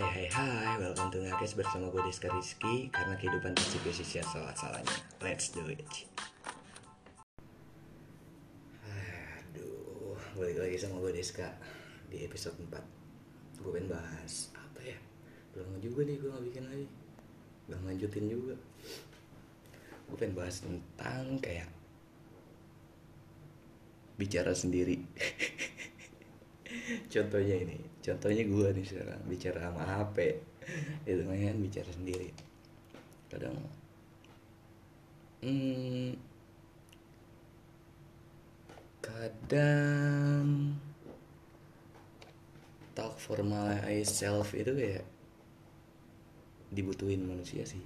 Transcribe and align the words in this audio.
Hai 0.00 0.32
hai 0.32 0.32
hai, 0.32 0.80
welcome 0.80 1.12
to 1.12 1.20
Ngakes 1.20 1.60
bersama 1.60 1.92
gue 1.92 2.00
Deska 2.08 2.32
Rizky 2.32 2.88
Karena 2.88 3.20
kehidupan 3.20 3.52
pasti 3.52 3.76
bersisi 3.84 4.16
salah-salahnya. 4.24 4.96
Let's 5.20 5.52
do 5.52 5.60
it. 5.68 5.84
Aduh, 8.80 10.16
balik 10.40 10.56
lagi 10.56 10.80
sama 10.80 11.04
gue 11.04 11.12
Deska 11.12 11.52
Di 12.08 12.24
episode 12.24 12.56
4 12.64 13.60
Gue 13.60 13.70
pengen 13.76 13.92
bahas 13.92 14.48
apa 14.56 14.80
ya? 14.80 14.96
Belum 15.52 15.76
juga 15.84 16.08
nih 16.08 16.16
gue 16.16 16.32
gak 16.32 16.44
bikin 16.48 16.64
lagi. 16.64 16.86
Gak 17.68 17.80
lanjutin 17.84 18.24
juga. 18.32 18.56
Gue 20.08 20.16
pengen 20.16 20.32
bahas 20.32 20.64
tentang 20.64 21.36
kayak 21.44 21.68
Bicara 24.16 24.56
sendiri. 24.56 24.96
Contohnya 27.12 27.56
ini 27.68 27.90
contohnya 28.10 28.42
gue 28.42 28.68
nih 28.74 28.86
sekarang 28.86 29.20
bicara 29.30 29.58
sama 29.70 29.82
HP 29.86 30.16
itu 31.06 31.22
kan 31.22 31.56
bicara 31.62 31.90
sendiri. 31.94 32.30
Kadang 33.30 33.54
hmm, 35.46 36.18
kadang 38.98 40.74
talk 42.98 43.14
for 43.22 43.38
myself 43.46 44.50
itu 44.58 44.74
kayak 44.74 45.06
dibutuhin 46.74 47.22
manusia 47.22 47.62
sih. 47.62 47.82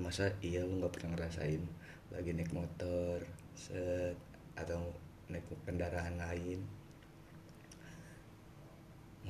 Masa 0.00 0.32
iya 0.40 0.64
lu 0.64 0.80
nggak 0.80 0.96
pernah 0.96 1.12
ngerasain 1.20 1.60
lagi 2.10 2.32
naik 2.32 2.50
motor 2.56 3.20
set 3.52 4.16
atau 4.56 4.96
naik 5.28 5.44
kendaraan 5.68 6.18
lain 6.18 6.79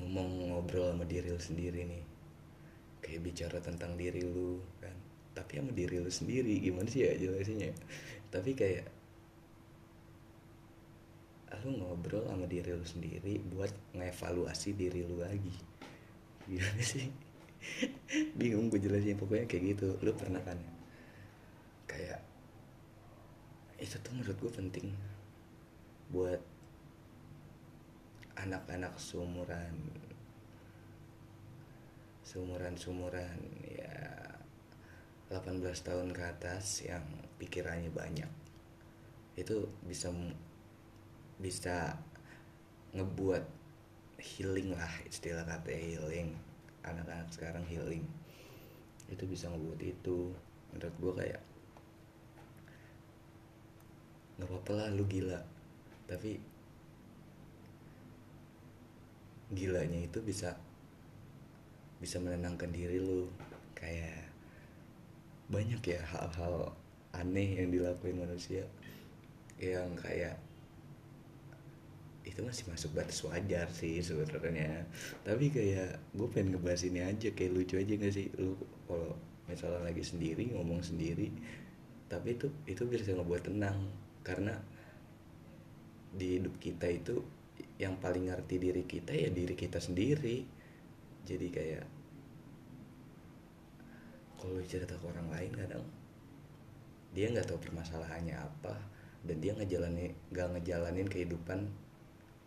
ngomong 0.01 0.49
ngobrol 0.49 0.91
sama 0.91 1.05
diri 1.05 1.29
lu 1.29 1.41
sendiri 1.41 1.85
nih. 1.85 2.05
Kayak 3.01 3.21
bicara 3.25 3.59
tentang 3.61 3.95
diri 4.01 4.25
lu 4.25 4.61
kan. 4.81 4.97
Tapi 5.37 5.61
sama 5.61 5.73
diri 5.77 5.97
lu 6.01 6.11
sendiri 6.11 6.59
gimana 6.59 6.89
sih 6.89 7.05
ya 7.05 7.13
jelasinnya? 7.17 7.77
Tapi 8.33 8.51
kayak 8.57 8.87
lu 11.61 11.77
ngobrol 11.77 12.25
sama 12.25 12.49
diri 12.49 12.73
lu 12.73 12.87
sendiri 12.87 13.37
buat 13.53 13.73
ngevaluasi 13.93 14.73
diri 14.73 15.05
lu 15.05 15.21
lagi. 15.21 15.53
Gimana 16.49 16.83
sih? 16.83 17.13
Bingung 18.41 18.73
gue 18.73 18.81
jelasin 18.81 19.21
pokoknya 19.21 19.45
kayak 19.45 19.77
gitu. 19.77 19.89
Lu 20.01 20.17
pernah 20.17 20.41
kan 20.41 20.57
kayak 21.85 22.25
itu 23.81 23.97
tuh 24.01 24.13
menurut 24.13 24.37
gue 24.37 24.53
penting 24.53 24.87
buat 26.13 26.41
anak-anak 28.41 28.97
seumuran. 28.97 29.77
Seumuran-seumuran 32.25 33.39
ya 33.69 33.97
18 35.29 35.61
tahun 35.61 36.09
ke 36.17 36.23
atas 36.25 36.87
yang 36.87 37.05
pikirannya 37.37 37.93
banyak. 37.93 38.31
Itu 39.37 39.69
bisa 39.85 40.09
bisa 41.41 41.97
ngebuat 42.97 43.45
healing 44.21 44.77
lah 44.77 44.93
istilah 45.05 45.45
kata 45.45 45.73
healing. 45.73 46.33
Anak-anak 46.81 47.29
sekarang 47.33 47.65
healing. 47.69 48.05
Itu 49.13 49.29
bisa 49.29 49.53
ngebuat 49.53 49.81
itu. 49.85 50.33
Menurut 50.73 50.97
gue 50.97 51.13
kayak 51.25 51.43
nggak 54.41 54.49
apa-apa 54.49 54.73
lah 54.73 54.89
lu 54.97 55.05
gila. 55.05 55.41
Tapi 56.09 56.41
gilanya 59.51 60.01
itu 60.07 60.23
bisa 60.23 60.55
bisa 62.01 62.17
menenangkan 62.23 62.71
diri 62.73 62.99
lu. 63.03 63.29
Kayak 63.77 64.29
banyak 65.51 65.83
ya 65.83 66.01
hal-hal 66.07 66.73
aneh 67.11 67.59
yang 67.59 67.75
dilakuin 67.75 68.23
manusia 68.23 68.63
yang 69.59 69.93
kayak 69.99 70.39
itu 72.23 72.41
masih 72.47 72.65
masuk 72.71 72.91
batas 72.95 73.21
wajar 73.27 73.67
sih 73.75 73.99
sebenarnya. 74.01 74.87
Tapi 75.27 75.51
kayak 75.51 75.99
gue 76.15 76.29
pengen 76.31 76.57
ngebahas 76.57 76.87
ini 76.87 77.01
aja 77.03 77.29
kayak 77.35 77.53
lucu 77.53 77.75
aja 77.77 77.93
gak 77.99 78.15
sih? 78.15 78.31
Lu 78.39 78.55
kalau 78.87 79.17
misalnya 79.51 79.83
lagi 79.83 80.05
sendiri 80.07 80.55
ngomong 80.55 80.79
sendiri 80.79 81.35
tapi 82.07 82.39
itu 82.39 82.47
itu 82.71 82.83
bisa 82.87 83.13
ngebuat 83.13 83.51
tenang. 83.51 83.79
Karena 84.23 84.55
di 86.15 86.39
hidup 86.39 86.55
kita 86.63 86.87
itu 86.91 87.19
yang 87.79 87.97
paling 87.99 88.29
ngerti 88.29 88.57
diri 88.61 88.85
kita 88.85 89.13
ya 89.13 89.29
diri 89.33 89.55
kita 89.57 89.79
sendiri. 89.81 90.45
Jadi 91.25 91.47
kayak 91.53 91.85
kalau 94.41 94.57
cerita 94.65 94.97
ke 94.97 95.05
orang 95.05 95.29
lain 95.29 95.53
kadang 95.53 95.85
dia 97.13 97.29
nggak 97.29 97.45
tahu 97.51 97.59
permasalahannya 97.61 98.37
apa 98.39 98.75
dan 99.27 99.37
dia 99.43 99.53
ngejalanin 99.53 100.17
nggak 100.33 100.49
ngejalanin 100.57 101.09
kehidupan 101.11 101.69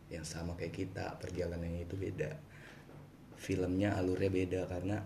yang 0.09 0.25
sama 0.25 0.57
kayak 0.57 0.73
kita 0.73 1.17
perjalanannya 1.21 1.85
itu 1.85 1.95
beda. 1.97 2.33
Filmnya 3.37 3.97
alurnya 3.99 4.31
beda 4.31 4.61
karena 4.69 4.97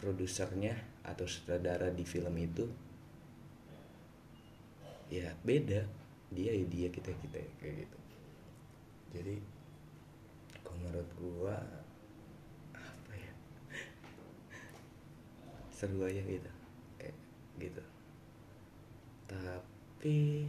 produsernya 0.00 0.72
atau 1.04 1.28
sutradara 1.28 1.92
di 1.92 2.08
film 2.08 2.32
itu 2.40 2.64
ya 5.12 5.34
beda 5.44 5.99
dia 6.30 6.54
ya 6.54 6.64
dia 6.70 6.88
kita 6.90 7.10
kita 7.10 7.38
kayak 7.58 7.86
gitu. 7.86 7.98
Jadi 9.18 9.34
kalau 10.62 10.78
menurut 10.86 11.10
gua 11.18 11.56
apa 12.74 13.12
ya? 13.14 13.32
Seru 15.76 16.06
aja 16.06 16.22
gitu 16.22 16.50
kayak 16.98 17.16
gitu. 17.58 17.82
Tapi 19.26 20.46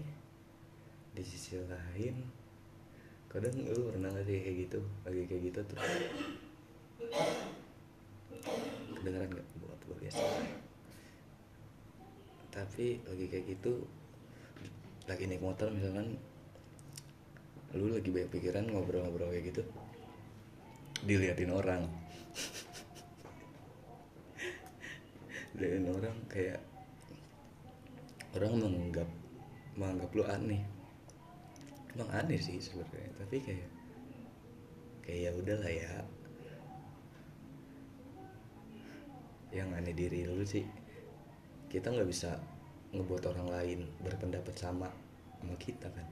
di 1.12 1.24
sisi 1.28 1.60
lain 1.60 2.16
kadang 3.32 3.56
lu 3.64 3.92
pernah 3.92 4.12
gak 4.12 4.28
sih 4.28 4.44
kayak 4.44 4.58
gitu 4.68 4.80
lagi 5.08 5.24
kayak 5.24 5.42
gitu 5.52 5.60
terus 5.64 5.88
kedengeran 9.00 9.32
gak 9.32 9.48
buat 9.64 9.80
gue 9.88 9.98
biasa. 10.04 10.24
Tapi 12.52 13.00
lagi 13.08 13.26
kayak 13.32 13.46
gitu 13.56 13.88
lagi 15.10 15.26
naik 15.26 15.42
motor 15.42 15.74
misalkan 15.74 16.22
lu 17.72 17.88
lagi 17.88 18.12
banyak 18.12 18.30
pikiran 18.30 18.68
ngobrol-ngobrol 18.68 19.32
kayak 19.32 19.56
gitu 19.56 19.64
diliatin 21.02 21.50
orang. 21.50 21.88
Diliatin 25.58 25.90
orang 25.90 26.18
kayak 26.30 26.62
orang 28.38 28.54
menganggap 28.62 29.10
menganggap 29.76 30.10
lu 30.14 30.24
aneh. 30.28 30.62
Emang 31.92 32.08
aneh 32.14 32.40
sih 32.40 32.62
sebenarnya 32.62 33.12
tapi 33.20 33.44
kayak 33.44 33.68
kayak 35.04 35.20
ya 35.26 35.32
udahlah 35.34 35.72
ya. 35.72 36.06
Yang 39.52 39.70
aneh 39.76 39.94
diri 39.98 40.24
lu 40.30 40.46
sih 40.46 40.64
kita 41.68 41.92
nggak 41.92 42.08
bisa 42.08 42.40
ngebuat 42.92 43.24
orang 43.32 43.48
lain 43.52 43.80
berpendapat 44.04 44.56
sama 44.56 44.92
sama 45.40 45.56
kita 45.58 45.88
kan. 45.92 46.08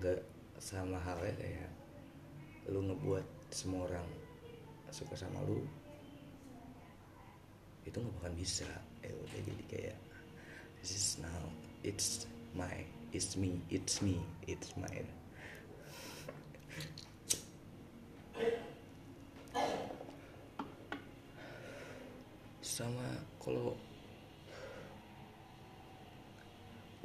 Nggak 0.00 0.20
sama 0.60 1.00
halnya 1.00 1.32
kayak 1.40 1.70
lu 2.68 2.84
ngebuat 2.84 3.26
semua 3.50 3.88
orang 3.88 4.08
suka 4.92 5.16
sama 5.16 5.40
lu 5.48 5.64
itu 7.88 7.96
nggak 7.96 8.14
bakal 8.20 8.32
bisa. 8.36 8.68
Ya 9.00 9.12
udah 9.16 9.40
jadi 9.40 9.64
kayak 9.66 9.98
this 10.84 10.92
is 10.92 11.08
now 11.18 11.42
it's 11.80 12.28
my 12.52 12.84
it's 13.16 13.34
me 13.34 13.64
it's 13.72 14.04
me 14.04 14.20
it's 14.44 14.76
mine. 14.76 15.08
Sama 22.60 23.08
kalau 23.40 23.76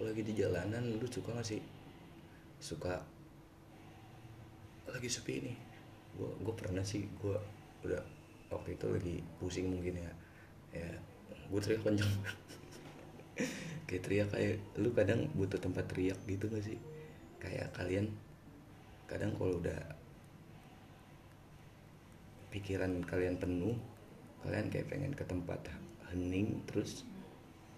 lagi 0.05 0.21
di 0.21 0.33
jalanan 0.37 1.01
lu 1.01 1.07
suka 1.09 1.33
gak 1.33 1.47
sih? 1.47 1.61
Suka. 2.61 3.01
Lagi 4.85 5.09
sepi 5.09 5.41
nih 5.41 5.57
gue 6.15 6.31
gue 6.47 6.53
pernah 6.55 6.79
sih 6.79 7.03
gue 7.19 7.35
udah 7.83 7.99
waktu 8.47 8.79
itu 8.79 8.85
lagi 8.87 9.15
pusing 9.41 9.67
mungkin 9.67 9.99
ya. 9.99 10.11
Ya 10.71 10.89
gue 11.45 11.59
teriak 11.61 11.83
kenceng 11.85 12.09
kayak 13.89 14.01
teriak 14.01 14.29
kayak 14.33 14.57
lu 14.81 14.89
kadang 14.95 15.29
butuh 15.33 15.59
tempat 15.59 15.89
teriak 15.89 16.17
gitu 16.29 16.47
gak 16.47 16.63
sih? 16.63 16.79
Kayak 17.41 17.73
kalian 17.73 18.13
kadang 19.05 19.33
kalau 19.37 19.57
udah 19.61 19.81
pikiran 22.49 23.03
kalian 23.03 23.35
penuh 23.35 23.75
kalian 24.45 24.71
kayak 24.71 24.87
pengen 24.87 25.11
ke 25.11 25.27
tempat 25.27 25.59
hening 26.07 26.63
terus 26.69 27.03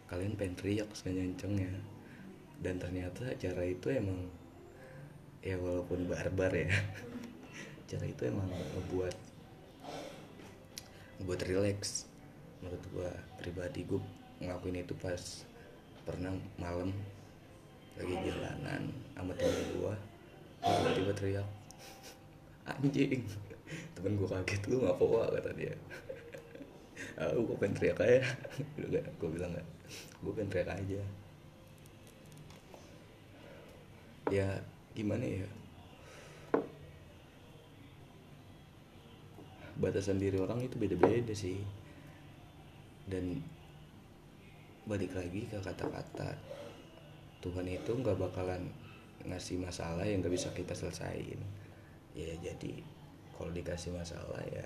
kalian 0.05 0.37
pengen 0.37 0.55
teriak 0.55 0.89
sekencengnya 0.93 1.71
dan 2.57 2.81
ternyata 2.81 3.37
cara 3.37 3.61
itu 3.65 3.87
emang 3.93 4.25
ya 5.45 5.55
walaupun 5.61 6.09
barbar 6.09 6.49
ya 6.49 6.69
cara 7.89 8.05
itu 8.09 8.21
emang 8.27 8.49
ngebuat 8.49 9.15
ngebuat 11.21 11.41
relax. 11.49 12.05
Menurut 12.61 12.83
gua 12.89 13.09
pribadi 13.37 13.85
gua 13.85 14.01
ngelakuin 14.41 14.81
itu 14.81 14.93
pas 14.97 15.45
pernah 16.05 16.33
malam 16.57 16.93
lagi 17.97 18.15
jalanan 18.21 18.93
sama 19.17 19.33
temen 19.33 19.65
gua 19.77 19.93
tiba-tiba 20.61 21.13
teriak 21.13 21.47
anjing. 22.69 23.21
Temen 23.93 24.13
gua 24.17 24.41
kaget 24.41 24.61
lu 24.69 24.81
ngapa 24.81 25.37
kata 25.37 25.51
dia. 25.53 25.75
Ah 27.17 27.33
gue 27.33 27.57
pengen 27.57 27.77
teriak 27.77 27.97
aja. 27.97 28.21
Gue 29.17 29.29
bilang 29.29 29.53
gak 29.53 29.65
gue 30.21 30.31
pengen 30.33 30.49
teriak 30.53 30.69
aja 30.69 31.01
ya 34.33 34.61
gimana 34.93 35.23
ya? 35.23 35.47
Batasan 39.77 40.17
diri 40.17 40.41
orang 40.41 40.65
itu 40.65 40.75
beda-beda 40.75 41.33
sih. 41.37 41.61
Dan 43.07 43.39
balik 44.87 45.11
lagi 45.15 45.43
ke 45.47 45.59
kata-kata 45.59 46.31
Tuhan 47.43 47.67
itu 47.67 47.91
nggak 47.91 48.17
bakalan 48.17 48.71
ngasih 49.27 49.59
masalah 49.59 50.07
yang 50.07 50.23
nggak 50.23 50.31
bisa 50.31 50.47
kita 50.55 50.71
selesaiin 50.71 51.43
ya 52.15 52.31
jadi 52.39 52.79
kalau 53.35 53.51
dikasih 53.51 53.91
masalah 53.93 54.41
ya 54.49 54.65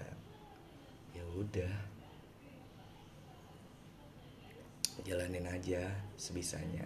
ya 1.12 1.26
udah. 1.36 1.74
Jalanin 5.02 5.50
aja 5.50 5.82
sebisanya 6.14 6.86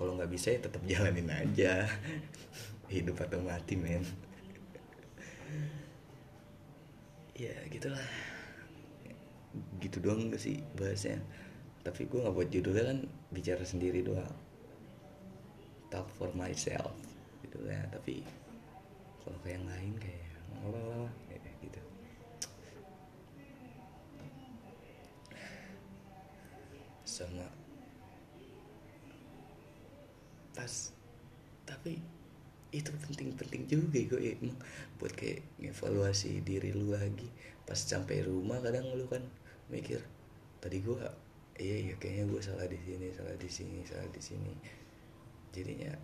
kalau 0.00 0.16
nggak 0.16 0.32
bisa 0.32 0.56
ya 0.56 0.64
tetap 0.64 0.80
jalanin 0.88 1.28
aja. 1.28 1.84
Hidup 2.88 3.20
atau 3.20 3.44
mati 3.44 3.76
men. 3.76 4.00
Ya 7.36 7.52
gitulah. 7.68 8.08
Gitu 9.76 10.00
doang 10.00 10.32
gak 10.32 10.40
sih 10.40 10.64
bahasnya. 10.72 11.20
Tapi 11.84 12.08
gue 12.08 12.16
nggak 12.16 12.32
buat 12.32 12.48
judulnya 12.48 12.84
kan 12.96 12.98
bicara 13.28 13.60
sendiri 13.60 14.00
doang. 14.00 14.32
Talk 15.92 16.08
for 16.16 16.32
myself 16.32 16.96
gitu 17.44 17.60
ya 17.66 17.82
tapi 17.92 18.22
kalau 19.20 19.36
kayak 19.44 19.58
yang 19.60 19.66
lain 19.68 19.92
kayak 20.00 20.32
apa 20.64 21.12
kayak 21.28 21.56
gitu. 21.60 21.80
Sama 27.04 27.59
pas 30.60 30.92
tapi 31.64 31.96
itu 32.70 32.92
penting-penting 32.92 33.64
juga 33.64 33.96
gue 33.96 34.36
emang 34.36 34.52
buat 35.00 35.10
kayak 35.16 35.40
evaluasi 35.58 36.44
diri 36.44 36.70
lu 36.76 36.92
lagi. 36.92 37.26
Pas 37.64 37.74
sampai 37.74 38.22
rumah 38.22 38.60
kadang 38.62 38.86
lu 38.94 39.08
kan 39.08 39.24
mikir 39.72 40.04
tadi 40.60 40.84
gue 40.84 41.00
iya 41.56 41.76
iya 41.88 41.94
kayaknya 41.96 42.30
gue 42.30 42.40
salah 42.44 42.66
di 42.68 42.78
sini 42.78 43.08
salah 43.16 43.34
di 43.40 43.48
sini 43.48 43.80
salah 43.88 44.06
di 44.12 44.20
sini. 44.22 44.52
Jadinya 45.50 45.96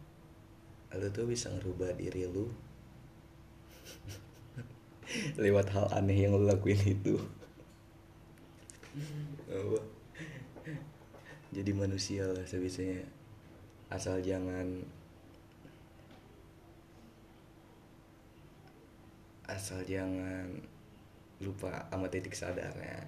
lu 0.97 1.06
tuh 1.12 1.29
bisa 1.29 1.53
ngerubah 1.53 1.93
diri 1.94 2.25
lu 2.25 2.49
lewat 5.44 5.70
hal 5.70 5.87
aneh 5.93 6.25
yang 6.26 6.35
lu 6.35 6.49
lakuin 6.49 6.81
itu. 6.82 7.20
Jadi 11.55 11.70
manusia 11.76 12.26
lah 12.26 12.43
sebisanya 12.43 13.15
asal 13.86 14.18
jangan 14.18 14.82
asal 19.46 19.78
jangan 19.86 20.58
lupa 21.38 21.86
sama 21.92 22.10
titik 22.10 22.34
sadarnya 22.34 23.06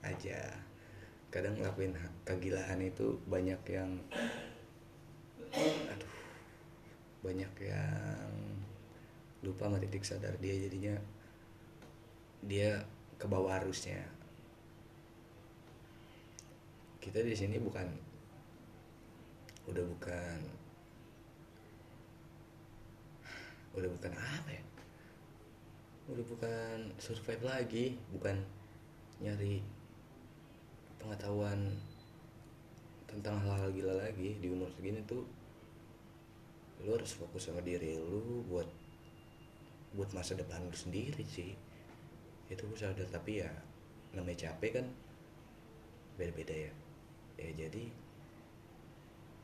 aja. 0.00 0.40
Kadang 1.28 1.58
ngelakuin 1.58 1.92
kegilaan 2.24 2.80
itu 2.80 3.20
banyak 3.28 3.60
yang 3.68 3.90
aduh 5.92 6.14
banyak 7.20 7.52
yang 7.60 8.32
lupa 9.44 9.68
sama 9.68 9.82
titik 9.82 10.06
sadar 10.06 10.32
dia. 10.40 10.54
Jadinya 10.56 10.96
dia 12.46 12.80
ke 13.20 13.26
bawah 13.28 13.58
arusnya. 13.60 14.00
Kita 17.02 17.20
di 17.20 17.36
sini 17.36 17.60
bukan 17.60 18.05
udah 19.66 19.84
bukan. 19.84 20.38
Udah 23.76 23.90
bukan 23.92 24.12
apa 24.14 24.50
ya? 24.50 24.64
Udah 26.06 26.24
bukan 26.24 26.76
survive 27.02 27.42
lagi 27.42 27.98
bukan 28.14 28.38
nyari 29.18 29.60
pengetahuan 31.02 31.74
tentang 33.10 33.42
hal-hal 33.42 33.74
gila 33.74 33.94
lagi. 33.98 34.38
Di 34.38 34.48
umur 34.48 34.70
segini 34.72 35.02
tuh 35.04 35.26
lu 36.84 36.92
harus 36.92 37.16
fokus 37.16 37.48
sama 37.48 37.64
diri 37.64 37.96
lu 37.96 38.44
buat 38.46 38.68
buat 39.96 40.12
masa 40.12 40.38
depan 40.38 40.62
lu 40.62 40.76
sendiri 40.76 41.26
sih. 41.26 41.58
Itu 42.46 42.70
gue 42.70 42.78
sadar 42.78 43.10
tapi 43.10 43.42
ya 43.42 43.50
namanya 44.14 44.48
capek 44.48 44.80
kan 44.80 44.86
beda-beda 46.16 46.54
ya. 46.54 46.72
Ya 47.36 47.50
jadi 47.66 48.05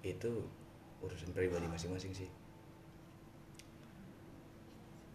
itu 0.02 0.42
urusan 1.02 1.30
pribadi 1.30 1.66
masing-masing 1.70 2.14
sih. 2.14 2.30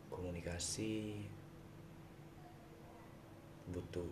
Komunikasi 0.08 1.24
butuh 3.68 4.08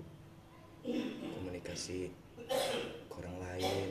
komunikasi 1.39 2.11
ke 3.07 3.15
orang 3.15 3.37
lain. 3.39 3.89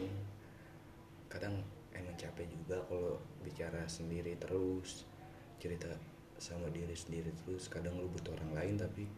Kadang 1.32 1.64
emang 1.96 2.14
capek 2.20 2.46
juga 2.52 2.84
kalau 2.87 3.16
bicara 3.42 3.82
sendiri 3.88 4.37
terus 4.37 5.08
cerita 5.58 5.88
sama 6.37 6.69
diri 6.69 6.92
sendiri 6.92 7.32
terus. 7.42 7.66
Kadang 7.72 7.96
lu 7.96 8.12
butuh 8.12 8.37
orang 8.37 8.52
lain 8.54 8.75
tapi 8.76 9.08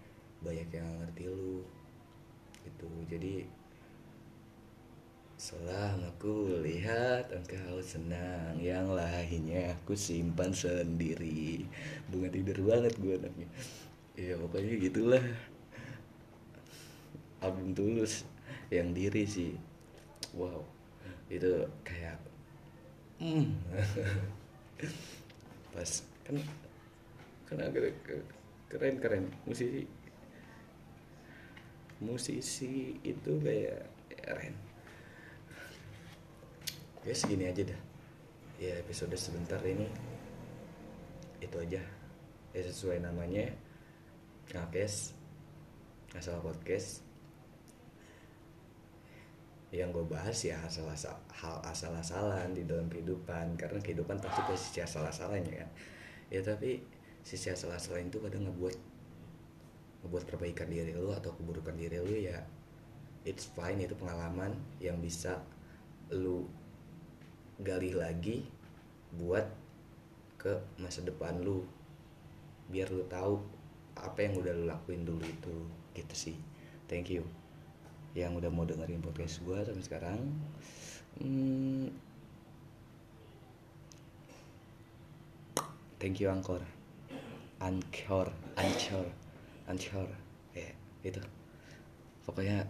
banyak 0.41 0.71
yang 0.71 0.89
ngerti 1.03 1.27
lu. 1.27 1.67
Gitu. 2.63 2.89
Jadi 3.11 3.35
Selama 5.37 6.09
ku 6.17 6.49
lihat 6.65 7.29
engkau 7.29 7.77
senang 7.85 8.57
Yang 8.57 8.97
lainnya 8.97 9.77
aku 9.77 9.93
simpan 9.93 10.49
sendiri. 10.57 11.61
Bunga 12.09 12.33
tidur 12.33 12.57
banget 12.65 12.97
gue 12.97 13.21
anaknya. 13.21 13.49
Ya 14.17 14.33
pokoknya 14.41 14.81
gitulah. 14.81 15.25
Album 17.45 17.77
tulus 17.77 18.25
Yang 18.73 18.89
diri 18.97 19.23
sih. 19.29 19.53
Wow 20.33 20.65
Itu 21.29 21.69
kayak 21.85 22.17
hmm. 23.21 23.61
Pas 25.77 25.91
Kan 26.25 26.41
Kan 27.45 27.61
agak 27.61 27.93
keren 28.73 28.97
keren. 29.05 29.29
Musisi 29.45 29.85
Musisi 32.01 32.97
itu 33.05 33.33
kayak 33.45 33.85
keren 34.17 34.57
segini 37.15 37.47
aja 37.47 37.63
dah. 37.63 37.81
Ya 38.59 38.75
episode 38.83 39.15
sebentar 39.15 39.63
ini. 39.63 39.87
Itu 41.39 41.61
aja. 41.63 41.79
Ya 42.51 42.63
sesuai 42.67 43.05
namanya. 43.05 43.53
Ngakes. 44.51 45.15
Asal 46.17 46.43
podcast. 46.43 47.07
Yang 49.71 50.03
gue 50.03 50.07
bahas 50.09 50.39
ya 50.41 50.57
asal 50.65 50.89
asal 50.89 51.15
hal 51.31 51.61
asal 51.69 51.93
asalan 51.95 52.57
di 52.57 52.67
dalam 52.67 52.91
kehidupan. 52.91 53.55
Karena 53.55 53.79
kehidupan 53.79 54.19
pasti 54.19 54.41
punya 54.43 54.59
sisi 54.59 54.81
asal 54.83 55.07
asalannya 55.07 55.63
kan? 55.63 55.71
Ya 56.33 56.43
tapi 56.43 56.83
sisi 57.23 57.53
asal 57.55 57.71
asalan 57.71 58.11
itu 58.11 58.19
kadang 58.19 58.51
ngebuat 58.51 58.77
ngebuat 60.03 60.25
perbaikan 60.27 60.71
diri 60.71 60.95
lu 60.95 61.11
atau 61.11 61.35
keburukan 61.35 61.75
diri 61.79 62.03
lu 62.03 62.17
ya 62.19 62.43
it's 63.23 63.47
fine. 63.53 63.79
Itu 63.79 63.95
pengalaman 63.95 64.57
yang 64.83 64.99
bisa 64.99 65.45
lu 66.15 66.47
gali 67.61 67.97
lagi 67.97 68.45
buat 69.17 69.47
ke 70.37 70.61
masa 70.81 71.01
depan 71.03 71.41
lu. 71.41 71.65
Biar 72.69 72.91
lu 72.91 73.07
tahu 73.07 73.41
apa 73.97 74.19
yang 74.21 74.41
udah 74.41 74.53
lu 74.53 74.65
lakuin 74.69 75.07
dulu 75.07 75.25
itu. 75.25 75.57
Gitu 75.97 76.15
sih. 76.15 76.37
Thank 76.91 77.15
you. 77.15 77.25
Yang 78.17 78.45
udah 78.45 78.51
mau 78.53 78.65
dengerin 78.65 79.05
podcast 79.05 79.45
gue 79.45 79.59
sampai 79.61 79.85
sekarang 79.85 80.21
hmm, 81.21 81.93
thank 86.01 86.21
you 86.21 86.29
Angkor. 86.33 86.65
Angkor 87.61 88.33
Angkor 88.57 89.07
Angkor 89.69 90.09
ya 90.53 90.71
itu. 91.05 91.21
Pokoknya 92.25 92.69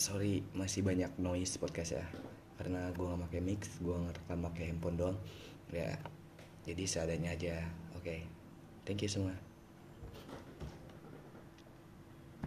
sorry 0.00 0.40
masih 0.56 0.80
banyak 0.80 1.12
noise 1.20 1.60
podcast 1.60 2.00
ya 2.00 2.04
karena 2.60 2.92
gue 2.92 3.08
nggak 3.08 3.24
pakai 3.24 3.40
mix 3.40 3.80
gue 3.80 3.96
ngerekam 3.96 4.44
pakai 4.52 4.64
handphone 4.68 4.96
doang. 5.00 5.18
Ya 5.72 5.96
jadi 6.68 6.84
seadanya 6.84 7.32
aja. 7.32 7.64
Oke. 7.96 8.04
Okay. 8.04 8.20
thank 8.84 9.00
you 9.00 9.08
semua 9.08 9.49